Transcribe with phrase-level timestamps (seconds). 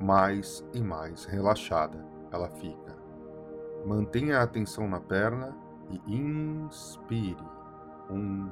[0.00, 2.96] mais e mais relaxada ela fica.
[3.84, 5.56] Mantenha a atenção na perna
[5.90, 7.44] e inspire.
[8.10, 8.50] Um,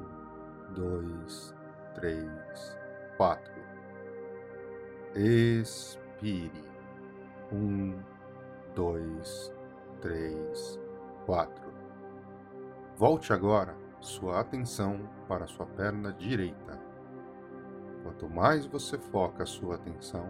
[0.73, 1.53] dois,
[1.93, 2.77] três,
[3.17, 3.53] quatro.
[5.13, 6.51] Expire.
[7.51, 7.97] Um,
[8.73, 9.53] dois,
[10.01, 10.79] três,
[11.25, 11.73] quatro.
[12.97, 16.79] Volte agora sua atenção para sua perna direita.
[18.03, 20.29] Quanto mais você foca sua atenção,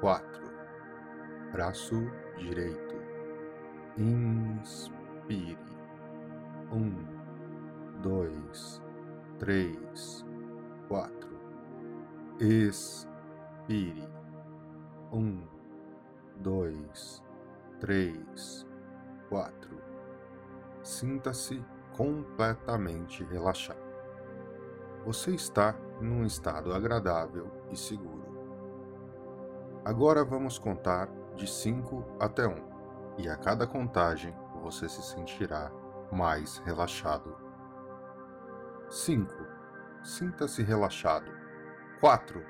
[0.00, 0.42] quatro
[1.52, 2.96] braço direito.
[3.98, 5.58] Inspire.
[6.72, 7.04] Um,
[8.00, 8.80] dois,
[9.38, 10.24] três,
[10.88, 11.30] quatro.
[12.40, 14.08] Expire.
[15.12, 15.42] Um,
[16.36, 17.22] dois,
[17.78, 18.66] três,
[19.28, 19.76] quatro.
[20.82, 21.62] Sinta-se
[21.94, 23.92] completamente relaxado.
[25.04, 28.21] Você está num estado agradável e seguro.
[29.84, 32.54] Agora vamos contar de 5 até 1, um,
[33.18, 34.32] e a cada contagem
[34.62, 35.72] você se sentirá
[36.12, 37.36] mais relaxado.
[38.88, 39.34] 5.
[40.04, 41.32] Sinta-se relaxado.
[42.00, 42.44] 4.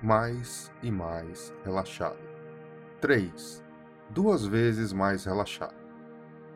[0.00, 2.20] Mais e mais relaxado.
[3.00, 3.64] 3.
[4.10, 5.74] Duas vezes mais relaxado.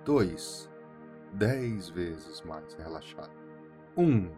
[0.05, 0.71] 2.
[1.33, 3.33] Dez vezes mais relaxado.
[3.97, 4.05] 1.
[4.05, 4.31] Um,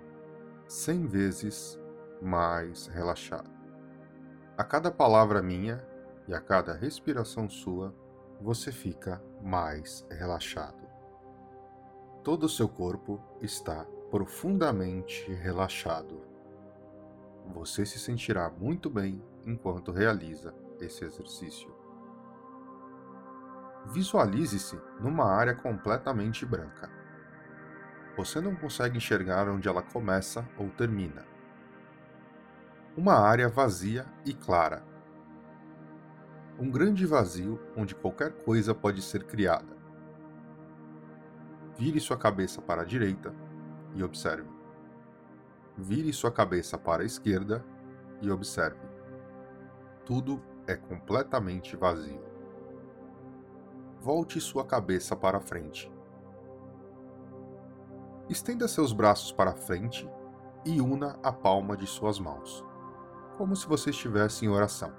[0.66, 1.78] cem vezes
[2.22, 3.55] mais relaxado.
[4.58, 5.84] A cada palavra minha
[6.26, 7.94] e a cada respiração sua,
[8.40, 10.82] você fica mais relaxado.
[12.24, 16.22] Todo o seu corpo está profundamente relaxado.
[17.52, 21.70] Você se sentirá muito bem enquanto realiza esse exercício.
[23.84, 26.90] Visualize-se numa área completamente branca.
[28.16, 31.35] Você não consegue enxergar onde ela começa ou termina.
[32.96, 34.82] Uma área vazia e clara.
[36.58, 39.76] Um grande vazio onde qualquer coisa pode ser criada.
[41.76, 43.34] Vire sua cabeça para a direita
[43.94, 44.48] e observe.
[45.76, 47.62] Vire sua cabeça para a esquerda
[48.22, 48.80] e observe.
[50.06, 52.24] Tudo é completamente vazio.
[54.00, 55.92] Volte sua cabeça para frente.
[58.30, 60.08] Estenda seus braços para frente
[60.64, 62.64] e una a palma de suas mãos,
[63.36, 64.92] como se você estivesse em oração.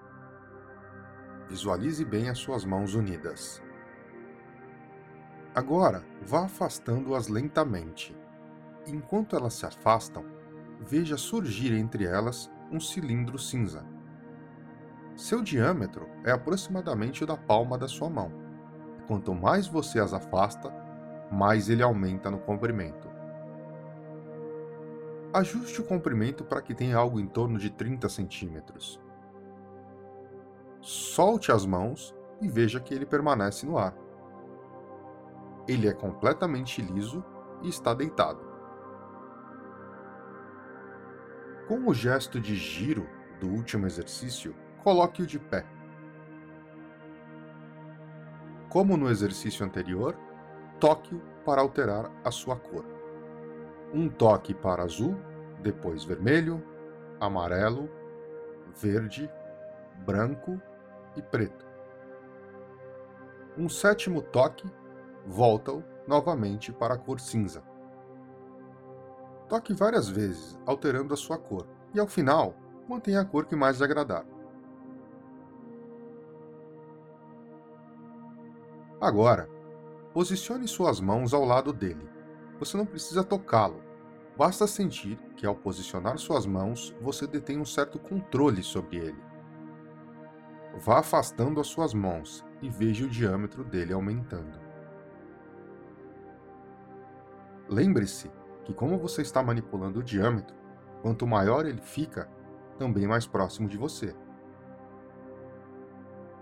[1.50, 3.62] Visualize bem as suas mãos unidas.
[5.56, 8.16] Agora, vá afastando-as lentamente.
[8.86, 10.24] Enquanto elas se afastam,
[10.80, 13.86] veja surgir entre elas um cilindro cinza.
[15.16, 18.31] Seu diâmetro é aproximadamente o da palma da sua mão.
[19.07, 20.72] Quanto mais você as afasta,
[21.31, 23.17] mais ele aumenta no comprimento.
[25.34, 29.00] Ajuste o comprimento para que tenha algo em torno de 30 centímetros.
[30.82, 33.94] Solte as mãos e veja que ele permanece no ar.
[35.68, 37.24] Ele é completamente liso
[37.62, 38.40] e está deitado.
[41.68, 43.06] Com o gesto de giro
[43.42, 45.66] do último exercício, coloque-o de pé.
[48.70, 50.16] Como no exercício anterior,
[50.80, 52.97] toque-o para alterar a sua cor.
[53.94, 55.16] Um toque para azul,
[55.62, 56.62] depois vermelho,
[57.19, 57.89] amarelo,
[58.75, 59.30] verde,
[60.06, 60.62] branco
[61.16, 61.66] e preto.
[63.57, 64.69] Um sétimo toque,
[65.25, 67.63] volta-o novamente para a cor cinza.
[69.50, 72.54] Toque várias vezes, alterando a sua cor, e ao final,
[72.88, 74.25] mantenha a cor que mais lhe agradar.
[79.00, 79.48] Agora,
[80.13, 82.17] posicione suas mãos ao lado dele.
[82.59, 83.81] Você não precisa tocá-lo.
[84.38, 89.24] Basta sentir que ao posicionar suas mãos, você detém um certo controle sobre ele.
[90.75, 94.59] Vá afastando as suas mãos e veja o diâmetro dele aumentando.
[97.68, 98.31] Lembre-se
[98.64, 100.56] que, como você está manipulando o diâmetro,
[101.02, 102.30] quanto maior ele fica,
[102.78, 104.16] também mais próximo de você.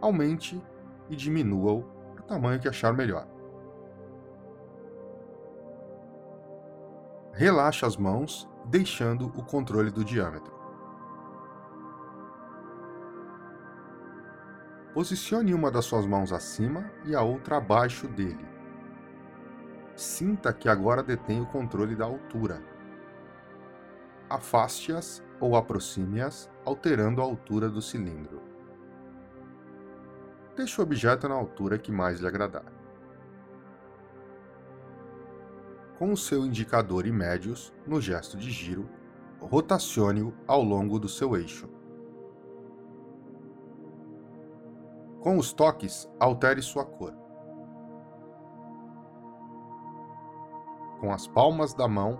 [0.01, 0.61] Aumente
[1.09, 3.27] e diminua-o para o tamanho que achar melhor.
[7.35, 10.53] Relaxe as mãos, deixando o controle do diâmetro.
[14.93, 18.55] Posicione uma das suas mãos acima e a outra abaixo dele
[19.95, 22.61] sinta que agora detém o controle da altura.
[24.29, 28.41] Afaste-as ou aproxime-as, alterando a altura do cilindro.
[30.55, 32.65] Deixe o objeto na altura que mais lhe agradar.
[35.97, 38.89] Com o seu indicador e médios, no gesto de giro,
[39.39, 41.69] rotacione-o ao longo do seu eixo.
[45.21, 47.25] Com os toques, altere sua cor.
[51.05, 52.19] com as palmas da mão,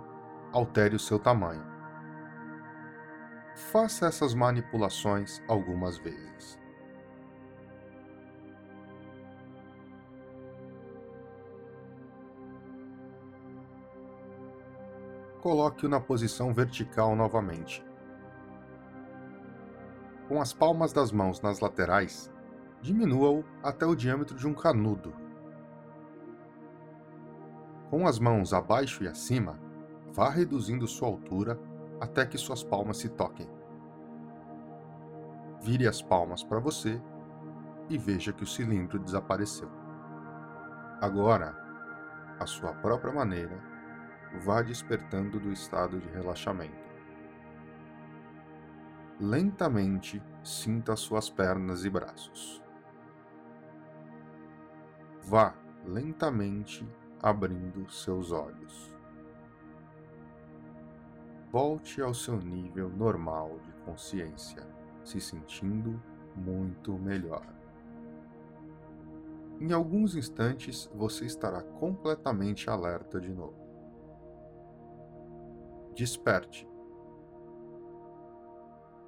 [0.52, 1.64] altere o seu tamanho.
[3.72, 6.56] Faça essas manipulações algumas vezes.
[15.40, 17.84] Coloque-o na posição vertical novamente.
[20.28, 22.32] Com as palmas das mãos nas laterais,
[22.82, 25.26] diminua-o até o diâmetro de um canudo
[27.90, 29.58] com as mãos abaixo e acima,
[30.12, 31.58] vá reduzindo sua altura
[32.00, 33.48] até que suas palmas se toquem.
[35.62, 37.00] Vire as palmas para você
[37.88, 39.70] e veja que o cilindro desapareceu.
[41.00, 41.56] Agora,
[42.40, 43.56] à sua própria maneira,
[44.34, 46.86] vá despertando do estado de relaxamento.
[49.18, 52.62] Lentamente sinta suas pernas e braços.
[55.22, 55.54] Vá
[55.84, 56.86] lentamente
[57.22, 58.94] abrindo seus olhos.
[61.50, 64.66] Volte ao seu nível normal de consciência,
[65.02, 66.00] se sentindo
[66.34, 67.46] muito melhor.
[69.58, 73.65] Em alguns instantes você estará completamente alerta de novo.
[75.96, 76.68] Desperte.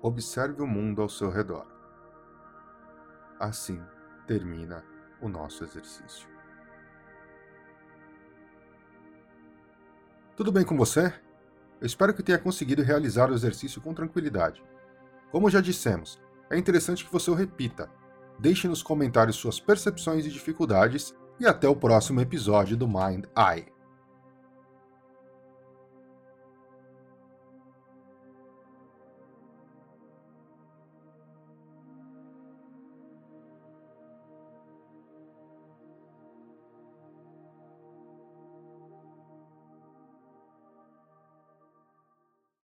[0.01, 1.67] Observe o mundo ao seu redor.
[3.39, 3.79] Assim
[4.27, 4.83] termina
[5.21, 6.27] o nosso exercício.
[10.35, 11.13] Tudo bem com você?
[11.79, 14.65] Eu espero que tenha conseguido realizar o exercício com tranquilidade.
[15.31, 16.19] Como já dissemos,
[16.49, 17.91] é interessante que você o repita.
[18.39, 23.78] Deixe nos comentários suas percepções e dificuldades e até o próximo episódio do Mind Eye.